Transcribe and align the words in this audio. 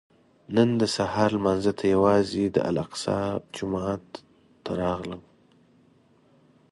نن 0.55 0.69
د 0.81 0.83
سهار 0.95 1.29
لمانځه 1.37 1.71
ته 1.79 1.85
یوازې 1.95 2.43
الاقصی 2.69 3.21
جومات 3.55 4.05
ته 4.63 4.71
راغلم. 4.81 5.21